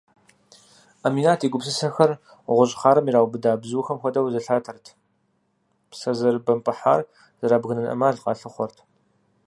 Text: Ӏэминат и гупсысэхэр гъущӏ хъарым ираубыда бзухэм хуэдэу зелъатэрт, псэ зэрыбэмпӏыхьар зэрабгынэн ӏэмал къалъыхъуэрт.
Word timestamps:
Ӏэминат 1.01 1.41
и 1.45 1.47
гупсысэхэр 1.51 2.11
гъущӏ 2.55 2.75
хъарым 2.79 3.05
ираубыда 3.09 3.51
бзухэм 3.61 3.97
хуэдэу 4.01 4.31
зелъатэрт, 4.35 4.85
псэ 5.89 6.11
зэрыбэмпӏыхьар 6.17 7.01
зэрабгынэн 7.39 7.87
ӏэмал 7.89 8.15
къалъыхъуэрт. 8.23 8.77